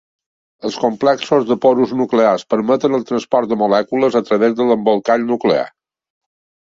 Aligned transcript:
Els 0.67 0.77
complexos 0.83 1.43
de 1.49 1.57
porus 1.65 1.93
nuclears 1.99 2.45
permeten 2.53 2.99
el 3.01 3.05
transport 3.11 3.51
de 3.53 3.59
molècules 3.65 4.19
a 4.21 4.23
través 4.31 4.57
de 4.61 4.67
l'embolcall 4.71 5.29
nuclear. 5.35 5.67